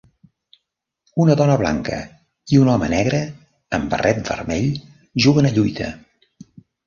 Una 1.25 1.33
dona 1.41 1.57
blanca 1.61 1.99
i 2.55 2.59
un 2.63 2.71
home 2.75 2.89
negre 2.95 3.19
amb 3.79 3.93
barret 3.93 4.23
vermell 4.33 4.67
juguen 5.27 5.51
a 5.51 5.55
lluita. 5.59 5.91